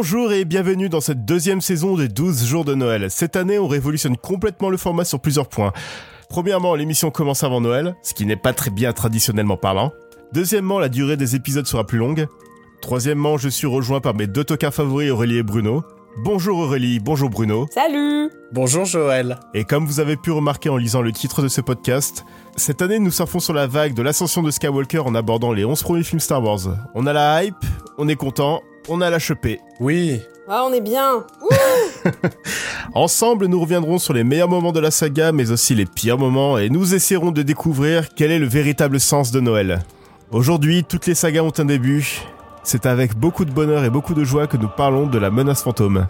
[0.00, 3.10] Bonjour et bienvenue dans cette deuxième saison des 12 jours de Noël.
[3.10, 5.72] Cette année, on révolutionne complètement le format sur plusieurs points.
[6.28, 9.90] Premièrement, l'émission commence avant Noël, ce qui n'est pas très bien traditionnellement parlant.
[10.32, 12.28] Deuxièmement, la durée des épisodes sera plus longue.
[12.80, 15.82] Troisièmement, je suis rejoint par mes deux tocards favoris Aurélie et Bruno.
[16.22, 17.66] Bonjour Aurélie, bonjour Bruno.
[17.72, 19.40] Salut Bonjour Joël.
[19.52, 22.24] Et comme vous avez pu remarquer en lisant le titre de ce podcast,
[22.56, 25.82] cette année nous surfons sur la vague de l'ascension de Skywalker en abordant les 11
[25.82, 26.68] premiers films Star Wars.
[26.94, 27.64] On a la hype,
[27.98, 29.60] on est content, on a la chepée.
[29.80, 30.20] Oui.
[30.48, 31.26] Ah, on est bien
[32.94, 36.56] Ensemble, nous reviendrons sur les meilleurs moments de la saga, mais aussi les pires moments,
[36.56, 39.80] et nous essaierons de découvrir quel est le véritable sens de Noël.
[40.30, 42.22] Aujourd'hui, toutes les sagas ont un début.
[42.62, 45.62] C'est avec beaucoup de bonheur et beaucoup de joie que nous parlons de la menace
[45.62, 46.06] fantôme.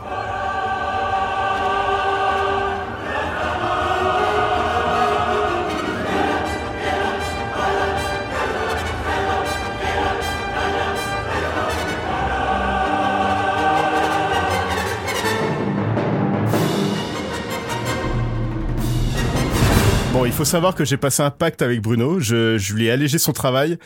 [20.39, 22.21] Faut savoir que j'ai passé un pacte avec Bruno.
[22.21, 23.77] Je, je lui ai allégé son travail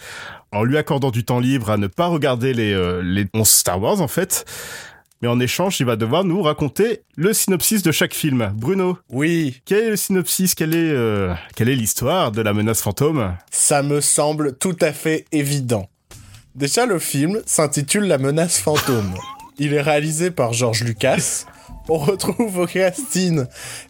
[0.52, 3.80] en lui accordant du temps libre à ne pas regarder les, euh, les 11 Star
[3.80, 4.44] Wars, en fait.
[5.22, 8.52] Mais en échange, il va devoir nous raconter le synopsis de chaque film.
[8.54, 9.62] Bruno, Oui.
[9.64, 10.54] quel est le synopsis?
[10.54, 13.34] Quelle est, euh, quelle est l'histoire de la menace fantôme?
[13.50, 15.88] Ça me semble tout à fait évident.
[16.54, 19.14] Déjà, le film s'intitule La menace fantôme.
[19.58, 21.44] Il est réalisé par George Lucas.
[21.88, 23.46] On retrouve au casting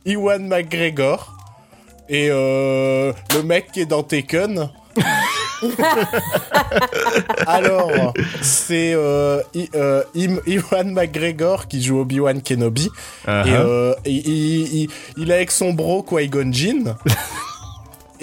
[0.06, 1.36] Iwan McGregor
[2.12, 4.68] et euh, le mec qui est dans Taken.
[7.46, 9.40] Alors, c'est euh,
[9.74, 12.88] euh, Iwan McGregor qui joue Obi-Wan Kenobi.
[13.26, 13.46] Uh-huh.
[13.48, 16.94] Et euh, il, il, il- il est avec son bro Qui-Gon Jinn.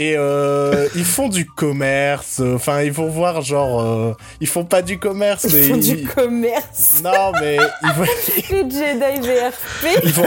[0.01, 2.39] Et euh, ils font du commerce.
[2.39, 5.95] Enfin, ils vont voir genre, euh, ils font pas du commerce, mais Ils font ils-
[5.97, 8.05] du commerce non, mais ils vont-
[8.49, 10.23] Les Jedi VRP ils vont-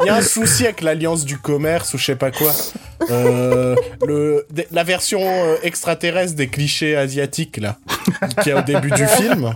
[0.00, 2.52] Il y a un souci avec l'alliance du commerce ou je sais pas quoi.
[3.10, 5.20] Euh, le, la version
[5.62, 7.76] extraterrestre des clichés asiatiques là,
[8.42, 9.54] qui est au début du film.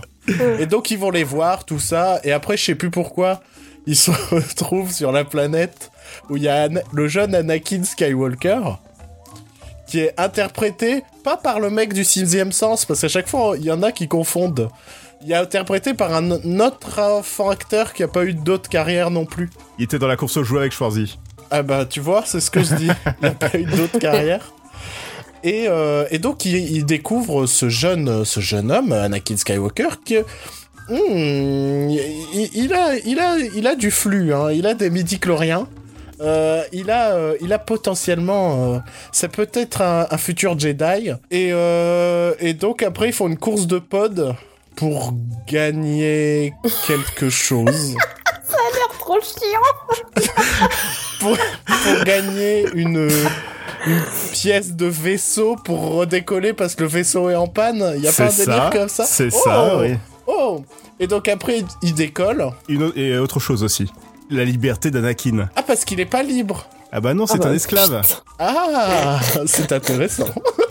[0.59, 2.19] Et donc ils vont les voir, tout ça.
[2.23, 3.41] Et après, je sais plus pourquoi,
[3.85, 5.91] ils se retrouvent sur la planète
[6.29, 8.77] où il y a le jeune Anakin Skywalker
[9.89, 13.65] qui est interprété pas par le mec du sixième sens, parce qu'à chaque fois, il
[13.65, 14.69] y en a qui confondent.
[15.21, 19.25] Il est interprété par un autre enfant acteur qui a pas eu d'autre carrière non
[19.25, 19.49] plus.
[19.77, 21.17] Il était dans la course au jouet avec Schwarzy.
[21.51, 22.89] Ah bah tu vois, c'est ce que je dis.
[23.21, 24.53] Il n'a pas eu d'autre carrière.
[25.43, 30.23] Et, euh, et donc il, il découvre ce jeune, ce jeune homme, Anakin Skywalker, que
[30.89, 34.33] hmm, il, il a, il a, il a du flux.
[34.33, 35.67] Hein, il a des midi-chloriens.
[36.21, 38.79] Euh, il a, euh, il a potentiellement, euh,
[39.13, 41.11] c'est peut-être un, un futur Jedi.
[41.31, 44.35] Et, euh, et donc après ils font une course de pod
[44.75, 45.13] pour
[45.47, 46.53] gagner
[46.87, 47.95] quelque chose.
[48.99, 50.27] Trop chiant
[51.19, 51.35] pour,
[51.65, 53.09] pour gagner une,
[53.87, 54.01] une
[54.33, 57.93] pièce de vaisseau pour redécoller parce que le vaisseau est en panne.
[57.95, 59.05] Il y a pas un délire ça, comme ça?
[59.05, 59.95] C'est Oh ça, oui.
[60.31, 60.63] Oh
[60.99, 62.51] Et donc après, il, décolle.
[62.67, 63.91] Une et autre chose aussi.
[64.29, 65.49] La liberté d'Anakin.
[65.55, 66.69] Ah, parce qu'il est pas libre.
[66.91, 68.01] Ah bah non, c'est Ah bah, un esclave.
[68.37, 70.29] Ah C'est intéressant.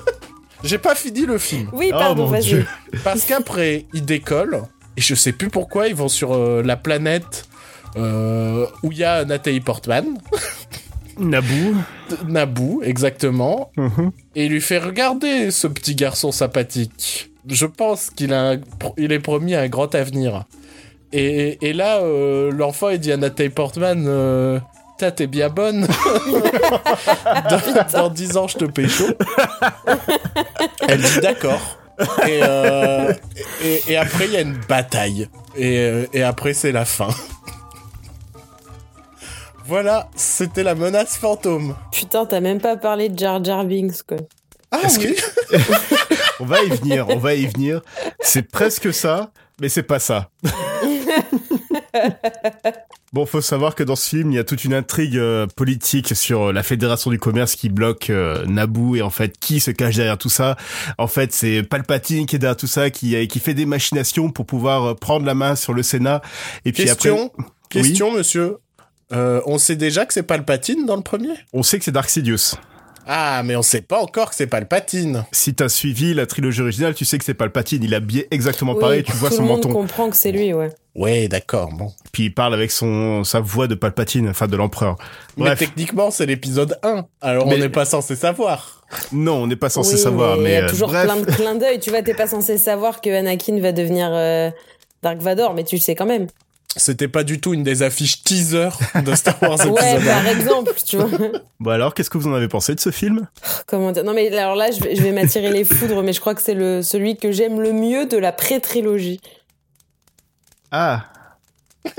[0.64, 1.68] J'ai pas fini le film.
[1.72, 2.64] Oui, Oh pardon, vas-y.
[3.02, 4.62] Parce qu'après, il décolle.
[4.96, 7.48] Et je sais plus pourquoi, ils vont sur euh, la planète
[7.96, 10.18] euh, où il y a Nathalie Portman.
[11.18, 11.74] Naboo.
[12.26, 13.72] Naboo, exactement.
[13.76, 14.12] Mhm.
[14.36, 17.30] et il lui fait regarder ce petit garçon sympathique.
[17.48, 18.60] Je pense qu'il a un-
[18.96, 20.44] il est promis un grand avenir.
[21.12, 24.60] Et, et là, euh, l'enfant il dit à Nathalie Portman euh,
[24.98, 25.86] T'as, t'es bien bonne.
[27.24, 29.04] dans, dans 10 ans, je te pécho.
[30.88, 31.78] Elle dit d'accord.
[32.26, 33.12] Et, euh,
[33.62, 35.28] et, et après, il y a une bataille.
[35.56, 37.08] Et, et après, c'est la fin.
[39.64, 41.76] Voilà, c'était la menace fantôme.
[41.92, 44.16] Putain, t'as même pas parlé de Jar Jar Binks, quoi.
[44.70, 44.82] Ah.
[46.40, 47.80] On va y venir, on va y venir.
[48.20, 50.30] C'est presque ça, mais c'est pas ça.
[53.14, 56.14] Bon, faut savoir que dans ce film, il y a toute une intrigue euh, politique
[56.14, 59.96] sur la Fédération du commerce qui bloque euh, Naboo et en fait, qui se cache
[59.96, 60.58] derrière tout ça
[60.98, 64.44] En fait, c'est Palpatine qui est derrière tout ça, qui, qui fait des machinations pour
[64.44, 66.20] pouvoir euh, prendre la main sur le Sénat.
[66.66, 68.58] Et puis Question, après, question, monsieur.
[69.12, 71.34] Euh, on sait déjà que c'est Palpatine dans le premier?
[71.52, 72.56] On sait que c'est Dark Sidious.
[73.10, 75.24] Ah, mais on sait pas encore que c'est Palpatine.
[75.32, 77.82] Si t'as suivi la trilogie originale, tu sais que c'est Palpatine.
[77.82, 79.02] Il est habillé exactement Oui, pareil.
[79.02, 79.72] Tu vois tout son le monde menton.
[79.72, 80.68] comprend que c'est lui, ouais.
[80.94, 81.90] Ouais, d'accord, bon.
[82.12, 84.96] Puis il parle avec son sa voix de Palpatine, enfin de l'empereur.
[85.38, 87.06] Mais techniquement, c'est l'épisode 1.
[87.22, 88.82] Alors Mais- on n'est pas censé savoir.
[89.12, 91.04] non, on n'est pas censé Oui, savoir, mais mais, il y a euh, toujours bref.
[91.04, 91.80] plein de clins d'œil.
[91.80, 94.50] Tu vois, t'es pas censé savoir que Anakin va devenir euh,
[95.02, 96.26] Dark Vador, mais tu le sais quand même.
[96.76, 98.68] C'était pas du tout une des affiches teaser
[99.02, 100.04] de Star Wars épisode Ouais, 1.
[100.04, 101.08] par exemple, tu vois.
[101.58, 103.26] Bon alors, qu'est-ce que vous en avez pensé de ce film?
[103.66, 104.04] Comment dire?
[104.04, 106.42] Non, mais alors là, je vais, je vais m'attirer les foudres, mais je crois que
[106.42, 109.20] c'est le celui que j'aime le mieux de la pré-trilogie.
[110.70, 111.06] Ah,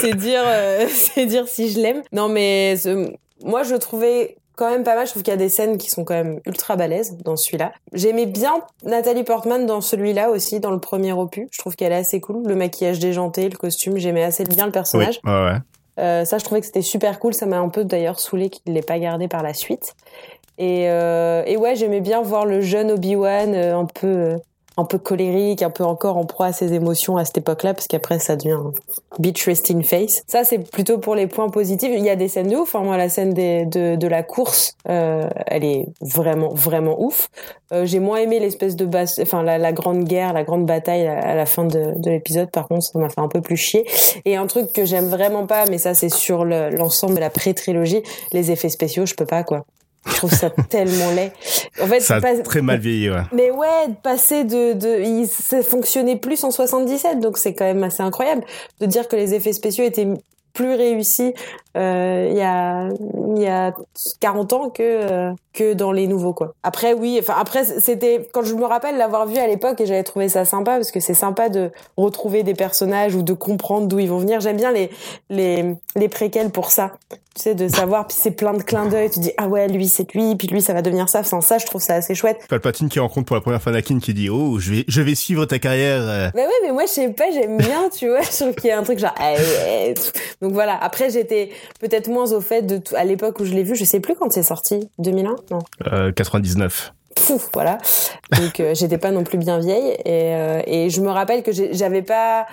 [0.00, 2.02] c'est dire, euh, c'est dire si je l'aime.
[2.12, 3.12] Non, mais ce-
[3.42, 5.06] moi, je trouvais quand même pas mal.
[5.06, 7.72] Je trouve qu'il y a des scènes qui sont quand même ultra balèzes dans celui-là.
[7.92, 11.48] J'aimais bien Nathalie Portman dans celui-là aussi, dans le premier opus.
[11.52, 12.46] Je trouve qu'elle est assez cool.
[12.46, 15.20] Le maquillage déjanté, le costume, j'aimais assez bien le oui, personnage.
[15.24, 15.58] ouais.
[16.00, 17.34] Euh, ça, je trouvais que c'était super cool.
[17.34, 19.94] Ça m'a un peu d'ailleurs saoulé qu'il ne l'ait pas gardé par la suite.
[20.58, 24.36] Et, euh, et ouais, j'aimais bien voir le jeune Obi-Wan euh, un peu,
[24.78, 27.86] un peu colérique, un peu encore en proie à ses émotions à cette époque-là, parce
[27.86, 28.58] qu'après ça devient
[29.18, 30.22] bitch resting face.
[30.26, 31.90] Ça, c'est plutôt pour les points positifs.
[31.92, 32.74] Il y a des scènes de ouf.
[32.74, 32.82] Hein.
[32.84, 37.28] Moi, la scène de, de la course, euh, elle est vraiment, vraiment ouf.
[37.72, 41.06] Euh, J'ai moins aimé l'espèce de basse, enfin la, la grande guerre, la grande bataille
[41.06, 42.50] à, la fin de, de l'épisode.
[42.50, 43.84] Par contre, ça m'a fait un peu plus chier.
[44.24, 47.30] Et un truc que j'aime vraiment pas, mais ça c'est sur le- l'ensemble de la
[47.30, 48.02] pré-trilogie,
[48.32, 49.64] les effets spéciaux, je peux pas quoi.
[50.08, 51.32] Je trouve ça tellement laid.
[51.80, 53.22] En fait, Ça a pas- très mal vieilli, ouais.
[53.32, 57.64] mais ouais, de passer de, de, il, ça fonctionnait plus en 77, donc c'est quand
[57.66, 58.44] même assez incroyable
[58.80, 60.08] de dire que les effets spéciaux étaient
[60.54, 61.34] plus réussis
[61.76, 62.88] euh, il y a
[63.36, 63.72] il y a
[64.18, 66.54] 40 ans que euh, que dans les nouveaux quoi.
[66.64, 70.02] Après oui, enfin après c'était quand je me rappelle l'avoir vu à l'époque et j'avais
[70.02, 74.00] trouvé ça sympa parce que c'est sympa de retrouver des personnages ou de comprendre d'où
[74.00, 74.40] ils vont venir.
[74.40, 74.90] J'aime bien les
[75.30, 76.92] les les préquels pour ça.
[77.38, 79.88] Tu sais de savoir puis c'est plein de clins d'œil, tu dis ah ouais, lui
[79.88, 81.20] c'est lui puis lui ça va devenir ça.
[81.20, 82.40] Enfin ça je trouve ça assez chouette.
[82.48, 85.14] Palpatine qui rencontre pour la première fois Anakin qui dit oh je vais je vais
[85.14, 86.32] suivre ta carrière.
[86.34, 88.22] Bah ouais, mais moi, je sais pas, j'aime bien, tu vois.
[88.22, 89.94] Je trouve qu'il y a un truc genre, ah ouais.
[90.40, 90.76] Donc voilà.
[90.82, 91.50] Après, j'étais
[91.80, 94.14] peut-être moins au fait de tout, à l'époque où je l'ai vu, je sais plus
[94.14, 94.88] quand c'est sorti.
[94.98, 95.36] 2001?
[95.50, 95.58] Non.
[95.92, 96.92] Euh, 99.
[97.14, 97.78] Pouf, voilà.
[98.38, 101.50] Donc euh, j'étais pas non plus bien vieille et, euh, et je me rappelle que
[101.52, 102.46] j'avais pas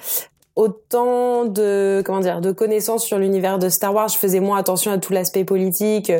[0.55, 4.07] autant de comment dire de connaissances sur l'univers de Star Wars.
[4.07, 6.11] Je faisais moins attention à tout l'aspect politique.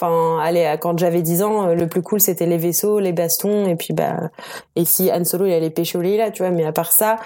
[0.00, 3.66] Enfin, allez, quand j'avais 10 ans, euh, le plus cool c'était les vaisseaux, les bastons
[3.66, 4.30] et puis bah
[4.76, 6.50] et si Han Solo il allait pêcher au là, tu vois.
[6.50, 7.16] Mais à part ça.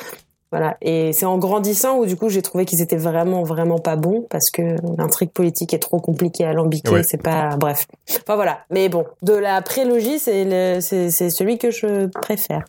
[0.50, 0.76] Voilà.
[0.82, 4.24] Et c'est en grandissant où du coup j'ai trouvé qu'ils étaient vraiment vraiment pas bons
[4.30, 7.02] parce que l'intrigue politique est trop compliquée, alambiquée, Ouais.
[7.02, 7.86] c'est pas bref.
[8.22, 8.60] Enfin voilà.
[8.70, 12.62] Mais bon, de la prélogie, c'est le c'est c'est celui que je préfère.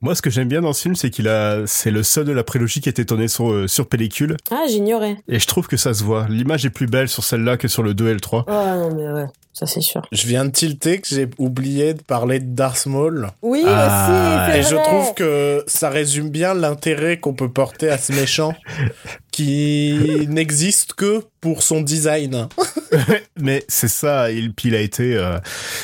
[0.00, 2.32] Moi, ce que j'aime bien dans ce film, c'est qu'il a, c'est le seul de
[2.32, 4.36] la prélogie qui était tourné sur, euh, sur pellicule.
[4.50, 5.16] Ah, j'ignorais.
[5.28, 6.26] Et je trouve que ça se voit.
[6.28, 8.44] L'image est plus belle sur celle-là que sur le 2 et le 3.
[8.48, 10.02] Oh non mais ouais, ça c'est sûr.
[10.12, 13.28] Je viens de tilter que j'ai oublié de parler de Darth Maul.
[13.42, 14.84] Oui Ah, aussi, c'est Et je vrai.
[14.84, 18.54] trouve que ça résume bien l'intérêt qu'on peut porter à ce méchant
[19.30, 22.48] qui n'existe que pour son design.
[23.40, 25.38] Mais c'est ça, il, il a été, euh,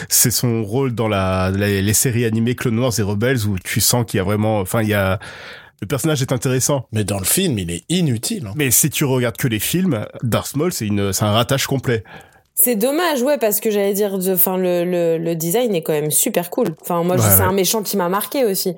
[0.08, 3.80] c'est son rôle dans la, la- les séries animées Clone Wars et Rebels où tu
[3.80, 5.18] sens qu'il y a vraiment, enfin, il y a,
[5.80, 6.86] le personnage est intéressant.
[6.92, 8.46] Mais dans le film, il est inutile.
[8.48, 8.52] hein.
[8.56, 12.02] Mais si tu regardes que les films, Darth Maul, c'est une, c'est un ratage complet.
[12.58, 16.11] C'est dommage, ouais, parce que j'allais dire, enfin le, le le design est quand même
[16.11, 16.69] super cool.
[16.81, 17.49] Enfin moi, Ouais, c'est ouais.
[17.49, 18.75] un méchant qui m'a marqué aussi.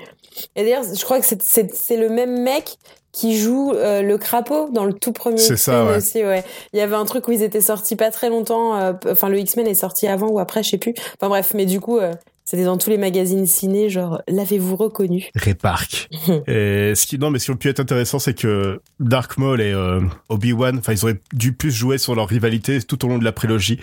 [0.57, 2.76] Et d'ailleurs, je crois que c'est le même mec
[3.12, 5.97] qui joue euh, le crapaud dans le tout premier C'est ça, ouais.
[5.97, 6.45] aussi, ouais.
[6.73, 8.76] Il y avait un truc où ils étaient sortis pas très longtemps.
[8.76, 10.95] euh, Enfin, le X-Men est sorti avant ou après, je sais plus.
[11.21, 12.12] Enfin bref, mais du coup, euh,
[12.50, 15.28] c'était dans tous les magazines ciné, genre l'avez-vous reconnu?
[15.35, 16.09] Ray Park.
[16.47, 19.61] et ce qui, non, mais ce qui aurait pu être intéressant, c'est que Dark Maul
[19.61, 20.00] et euh,
[20.31, 23.33] Obi-Wan, enfin, ils auraient dû plus jouer sur leur rivalité tout au long de la
[23.33, 23.78] prélogie,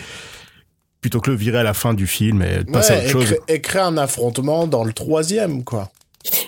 [1.00, 3.36] plutôt que le virer à la fin du film et passer à autre et, chose.
[3.46, 5.92] et créer un affrontement dans le troisième, quoi.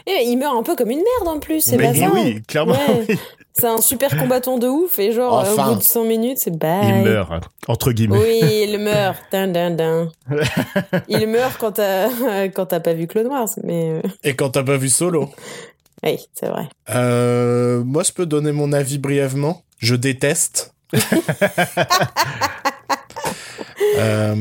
[0.09, 2.43] Et il meurt un peu comme une merde en plus, c'est Mais pas ça oui,
[2.49, 2.75] clairement.
[2.75, 3.17] Ouais.
[3.59, 5.71] C'est un super combattant de ouf et genre euh, Enfin.
[5.71, 6.99] au bout de 100 minutes, c'est bye.
[6.99, 8.19] Il meurt, entre guillemets.
[8.19, 9.19] Oui, il meurt.
[9.33, 10.13] Dun, dun, dun.
[11.09, 12.09] il meurt quand t'as
[12.55, 15.31] quand t'as pas vu Clone Wars, mais euh, Et quand t'as pas vu Solo.
[16.05, 16.69] oui, c'est vrai.
[16.91, 19.63] Euh, moi, je peux donner mon avis brièvement.
[19.79, 20.73] Je déteste.
[24.01, 24.35] Euh,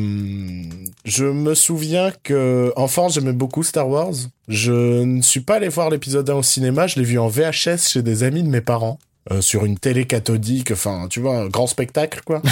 [1.07, 4.13] je me souviens que enfant j'aimais beaucoup Star Wars.
[4.49, 7.87] Je ne suis pas allé voir l'épisode 1 au cinéma, je l'ai vu en VHS
[7.87, 8.99] chez des amis de mes parents
[9.31, 12.41] euh, sur une télé cathodique, enfin tu vois un grand spectacle quoi.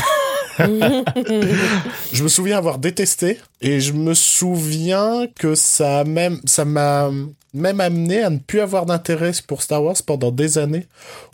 [0.59, 7.12] Je me souviens avoir détesté et je me souviens que ça m'a
[7.55, 10.85] même amené à ne plus avoir d'intérêt pour Star Wars pendant des années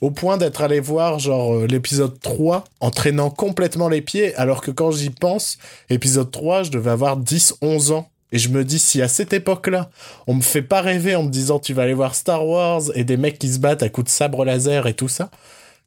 [0.01, 4.61] au point d'être allé voir genre euh, l'épisode 3 en traînant complètement les pieds alors
[4.61, 5.57] que quand j'y pense
[5.89, 8.07] épisode 3 je devais avoir 10 11 ans.
[8.33, 9.89] Et je me dis si à cette époque-là
[10.25, 13.03] on me fait pas rêver en me disant tu vas aller voir Star Wars et
[13.03, 15.29] des mecs qui se battent à coups de sabre laser et tout ça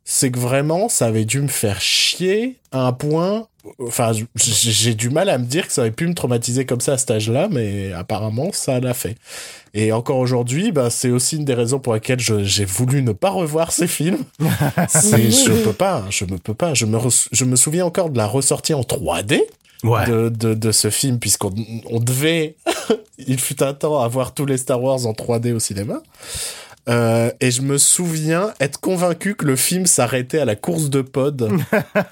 [0.04, 5.10] c'est que vraiment, ça avait dû me faire chier à un point enfin, j'ai du
[5.10, 7.48] mal à me dire que ça aurait pu me traumatiser comme ça à cet âge-là,
[7.50, 9.16] mais apparemment, ça l'a fait.
[9.72, 13.30] Et encore aujourd'hui, bah, c'est aussi une des raisons pour lesquelles j'ai voulu ne pas
[13.30, 14.18] revoir ces films.
[14.38, 16.74] je peux pas, je me peux pas.
[16.74, 16.98] Je me,
[17.32, 19.40] je me souviens encore de la ressortie en 3D.
[20.06, 21.52] De, de, de, ce film, puisqu'on
[21.90, 22.54] on devait,
[23.18, 26.00] il fut un temps, avoir tous les Star Wars en 3D au cinéma.
[26.88, 31.00] Euh, et je me souviens être convaincu que le film s'arrêtait à la course de
[31.00, 31.50] pod.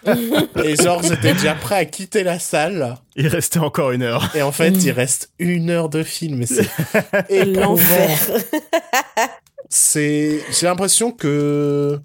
[0.64, 2.96] et genre, j'étais déjà prêt à quitter la salle.
[3.14, 4.34] Il restait encore une heure.
[4.34, 6.44] Et en fait, il reste une heure de film.
[7.28, 8.18] Et l'enfer.
[9.68, 11.98] c'est, j'ai l'impression que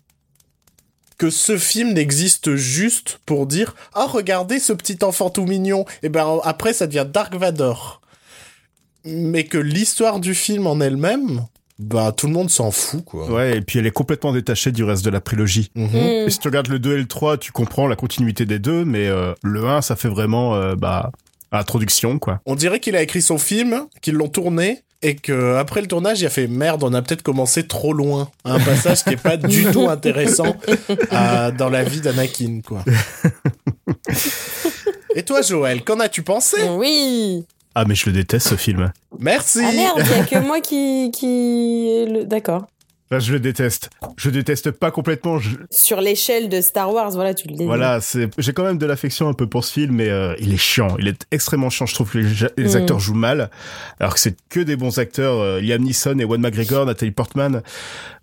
[1.17, 6.09] que ce film n'existe juste pour dire ah regardez ce petit enfant tout mignon et
[6.09, 8.01] ben après ça devient Dark Vador
[9.03, 11.47] mais que l'histoire du film en elle-même
[11.79, 13.29] bah tout le monde s'en fout quoi.
[13.29, 15.72] Ouais, et puis elle est complètement détachée du reste de la prélogie.
[15.75, 15.89] Mhm.
[15.91, 15.96] Mm.
[15.96, 18.84] Et si tu regardes le 2 et le 3, tu comprends la continuité des deux,
[18.84, 21.12] mais euh, le 1 ça fait vraiment euh, bah
[21.51, 22.39] introduction quoi.
[22.46, 26.22] On dirait qu'il a écrit son film, qu'ils l'ont tourné et que après le tournage,
[26.22, 29.38] il a fait merde, on a peut-être commencé trop loin, un passage qui est pas
[29.38, 30.55] du tout intéressant
[31.13, 32.84] euh, dans la vie d'Anakin quoi.
[35.15, 36.57] et toi Joël, qu'en as-tu pensé?
[36.69, 37.46] Oui.
[37.79, 38.91] Ah, mais je le déteste ce film.
[39.19, 39.60] Merci.
[39.63, 41.12] Ah merde, il y a que moi qui.
[41.12, 42.25] qui...
[42.25, 42.65] D'accord.
[43.12, 43.91] je le déteste.
[44.17, 45.38] Je déteste pas complètement.
[45.69, 47.65] Sur l'échelle de Star Wars, voilà, tu le dis.
[47.65, 48.31] Voilà, c'est.
[48.39, 50.96] J'ai quand même de l'affection un peu pour ce film, mais euh, il est chiant.
[50.98, 51.86] Il est extrêmement chiant.
[51.86, 52.75] Je trouve que les, mm.
[52.77, 53.51] acteurs jouent mal,
[54.00, 55.39] alors que c'est que des bons acteurs.
[55.39, 57.62] Euh, Liam Neeson et Ewan McGregor, Natalie Portman,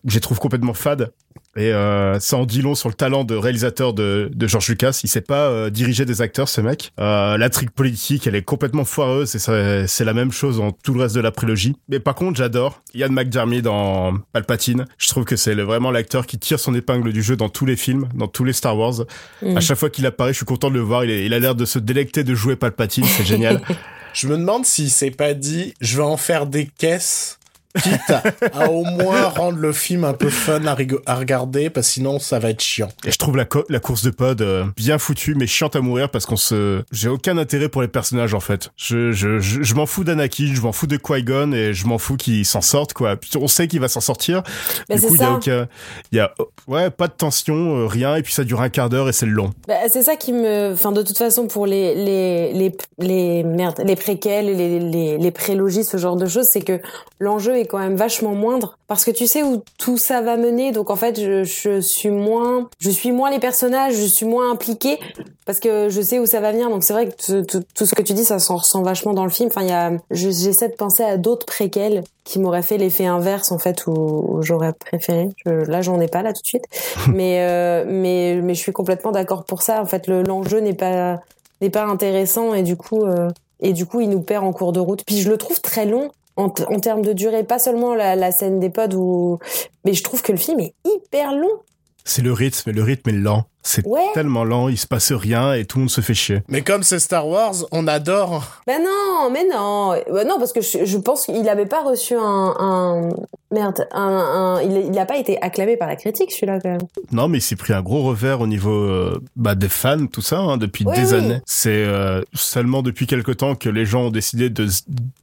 [0.05, 1.13] je les trouve complètement fades.
[1.57, 5.01] Et euh, ça en dit long sur le talent de réalisateur de, de George Lucas.
[5.05, 6.93] Il sait pas euh, diriger des acteurs, ce mec.
[6.99, 10.95] Euh, la trique politique, elle est complètement foireuse et c'est la même chose en tout
[10.95, 11.77] le reste de la prélogie.
[11.89, 14.87] Mais par contre, j'adore Ian McDermott dans Palpatine.
[14.99, 17.77] Je trouve que c'est vraiment l'acteur qui tire son épingle du jeu dans tous les
[17.77, 19.05] films, dans tous les Star Wars.
[19.43, 19.57] Mm.
[19.57, 21.05] À chaque fois qu'il apparaît, je suis content de le voir.
[21.05, 23.05] Il, il a l'air de se délecter de jouer Palpatine.
[23.05, 23.61] C'est génial.
[24.13, 27.39] je me demande s'il s'est pas dit, je vais en faire des caisses
[27.83, 30.77] quitte à, au moins rendre le film un peu fun à,
[31.07, 32.89] à, regarder, parce que sinon ça va être chiant.
[33.05, 36.11] Et je trouve la, la course de pod euh, bien foutue, mais chiante à mourir
[36.11, 38.71] parce qu'on se, j'ai aucun intérêt pour les personnages en fait.
[38.77, 42.17] Je, je, je, m'en fous d'Anakin, je m'en fous de Qui-Gon et je m'en fous
[42.17, 43.17] qu'il s'en sorte quoi.
[43.37, 44.43] On sait qu'il va s'en sortir.
[44.91, 45.69] du coup, il y a aucun,
[46.13, 46.35] il y a,
[46.69, 49.27] ouais, pas de tension, euh, rien, et puis ça dure un quart d'heure et c'est
[49.27, 49.51] long.
[49.67, 53.83] Bah, c'est ça qui me, enfin, de toute façon, pour les, les, les, les, merde,
[53.85, 56.81] les préquels, les, les, les prélogies, ce genre de choses, c'est que
[57.19, 60.73] l'enjeu est quand même vachement moindre parce que tu sais où tout ça va mener.
[60.73, 64.51] Donc en fait, je, je suis moins, je suis moins les personnages, je suis moins
[64.51, 64.99] impliquée
[65.47, 66.71] parce que je sais où ça va venir.
[66.71, 69.31] Donc c'est vrai que tout, ce que tu dis, ça s'en ressent vachement dans le
[69.31, 69.49] film.
[69.49, 73.53] Enfin, il y a, j'essaie de penser à d'autres préquels qui m'auraient fait l'effet inverse
[73.53, 75.29] en fait où, j'aurais préféré.
[75.45, 76.65] là, j'en ai pas là tout de suite,
[77.09, 79.81] mais euh, mais mais je suis complètement d'accord pour ça.
[79.81, 81.21] En fait, l'enjeu n'est pas
[81.61, 83.29] n'est pas intéressant et du coup euh,
[83.61, 85.05] et du coup il nous perd en cours de route.
[85.05, 88.71] Puis je le trouve très long en, termes de durée, pas seulement la, scène des
[88.71, 89.39] pods,
[89.85, 91.61] mais je trouve que le film est hyper long.
[92.05, 93.45] C'est le rythme, le rythme est lent.
[93.67, 96.43] C'est tellement lent, il se passe rien et tout le monde se fait chier.
[96.49, 98.61] Mais comme c'est Star Wars, on adore.
[98.67, 102.55] Ben non, mais non, ben non parce que je, pense qu'il avait pas reçu un,
[102.59, 103.09] un...
[103.51, 104.63] merde, un, un...
[104.63, 106.81] il n'a pas été acclamé par la critique celui-là quand même.
[107.11, 110.21] Non, mais il s'est pris un gros revers au niveau euh, bah, des fans, tout
[110.21, 111.41] ça, hein, depuis des années.
[111.47, 114.69] C'est euh, seulement depuis quelque temps que les gens ont décidé de,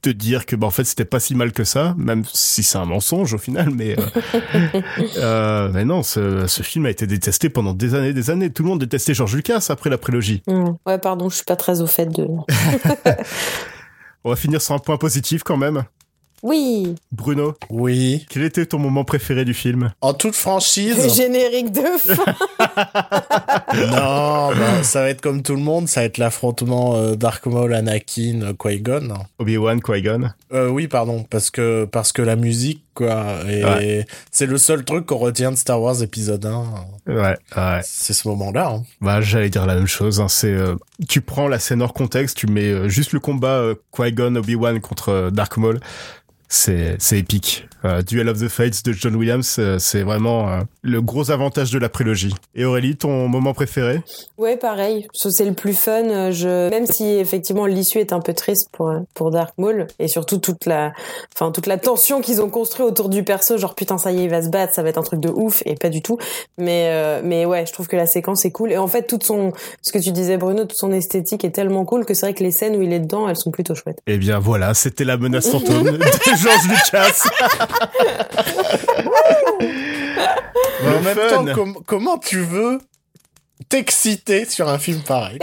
[0.02, 2.78] de dire que bah en fait c'était pas si mal que ça, même si c'est
[2.78, 4.80] un mensonge au final, mais euh,
[5.18, 8.62] euh mais non, ce, ce film a été détesté pendant des années, des années tout
[8.62, 10.42] le monde détestait George Lucas après la prélogie.
[10.46, 10.72] Hmm.
[10.86, 12.26] Ouais, pardon, je suis pas très au fait de.
[14.24, 15.84] On va finir sur un point positif quand même.
[16.42, 16.96] Oui.
[17.12, 17.54] Bruno.
[17.70, 18.26] Oui.
[18.28, 19.92] Quel était ton moment préféré du film?
[20.00, 21.00] En toute franchise.
[21.00, 22.24] Le générique de fin.
[23.74, 27.46] non, bah, ça va être comme tout le monde, ça va être l'affrontement euh, Dark
[27.46, 29.14] Maul, Anakin, euh, Qui-Gon.
[29.38, 30.30] Obi-Wan, Qui-Gon.
[30.52, 35.06] Euh, oui, pardon, parce que parce que la musique quoi et c'est le seul truc
[35.06, 36.64] qu'on retient de Star Wars épisode 1.
[37.06, 37.80] Ouais, ouais.
[37.82, 38.70] C'est ce moment-là.
[38.70, 38.82] Hein.
[39.00, 40.20] Bah, j'allais dire la même chose.
[40.20, 40.28] Hein.
[40.28, 40.56] C'est
[41.08, 45.56] tu prends la scène hors contexte, tu mets juste le combat Qui-Gon Obi-Wan contre Dark
[45.56, 45.80] Maul
[46.52, 47.66] c'est c'est épique.
[47.84, 51.72] Euh, Duel of the Fates de John Williams, euh, c'est vraiment euh, le gros avantage
[51.72, 52.32] de la prélogie.
[52.54, 54.00] Et Aurélie, ton moment préféré?
[54.38, 55.08] Ouais, pareil.
[55.12, 56.30] C'est le plus fun.
[56.30, 60.38] Je même si effectivement l'issue est un peu triste pour pour Dark Maul et surtout
[60.38, 60.92] toute la
[61.34, 64.24] enfin toute la tension qu'ils ont construit autour du perso, genre putain ça y est
[64.24, 66.18] il va se battre, ça va être un truc de ouf et pas du tout.
[66.58, 69.52] Mais mais ouais, je trouve que la séquence est cool et en fait toute son
[69.80, 72.44] ce que tu disais Bruno, toute son esthétique est tellement cool que c'est vrai que
[72.44, 73.98] les scènes où il est dedans, elles sont plutôt chouettes.
[74.06, 75.98] Eh bien voilà, c'était la menace fantôme
[80.84, 81.44] En même temps,
[81.86, 82.78] comment tu veux
[83.68, 85.38] t'exciter sur un film pareil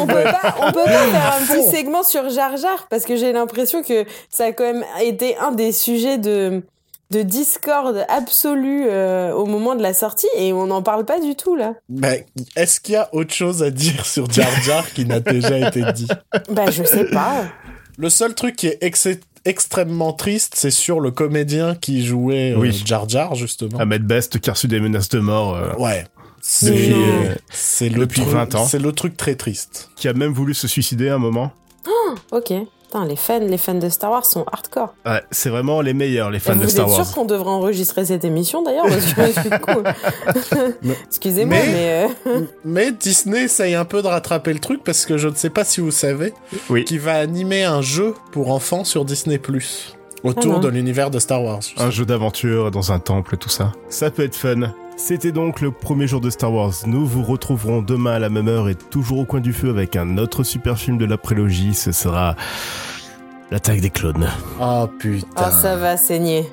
[0.00, 4.04] on peut pas, faire un petit segment sur Jar Jar parce que j'ai l'impression que
[4.30, 6.62] ça a quand même été un des sujets de
[7.10, 11.36] de discorde absolue euh, au moment de la sortie et on n'en parle pas du
[11.36, 11.74] tout là.
[11.88, 12.12] Bah,
[12.54, 15.82] est-ce qu'il y a autre chose à dire sur Jar Jar qui n'a déjà été
[15.92, 16.08] dit
[16.50, 17.44] Bah je sais pas.
[17.96, 18.78] Le seul truc qui est
[19.48, 22.82] extrêmement triste, c'est sur le comédien qui jouait euh, Oui.
[22.84, 23.78] Jar Jar justement.
[23.78, 26.04] Ahmed Best qui a reçu des menaces de mort, euh, Ouais.
[26.40, 28.66] C'est Depuis, euh, c'est le depuis truc- 20 ans.
[28.66, 29.90] C'est le truc très triste.
[29.96, 31.50] qui a même voulu se suicider à un moment.
[32.30, 32.52] Ok.
[32.90, 34.94] Putain, les fans, les fans de Star Wars sont hardcore.
[35.04, 37.04] Ouais, c'est vraiment les meilleurs, les fans vous de Star êtes Wars.
[37.06, 39.84] sûr qu'on devrait enregistrer cette émission d'ailleurs parce que c'est cool.
[41.06, 45.18] Excusez-moi, mais- mais, euh, Mais Disney essaye un peu de rattraper le truc parce que
[45.18, 46.32] je ne sais pas si vous savez
[46.70, 46.84] Oui.
[46.84, 49.38] qu'il va animer un jeu pour enfants sur Disney
[50.24, 51.60] autour Ah de l'univers de Star Wars.
[51.76, 53.72] Un jeu d'aventure dans un temple, tout ça.
[53.90, 54.72] Ça peut être fun.
[54.98, 56.74] C'était donc le premier jour de Star Wars.
[56.86, 59.94] Nous vous retrouverons demain à la même heure et toujours au coin du feu avec
[59.94, 61.72] un autre super film de la prélogie.
[61.72, 62.34] Ce sera
[63.52, 64.28] l'attaque des clones.
[64.60, 65.28] Oh putain.
[65.36, 66.52] oh, ça va saigner.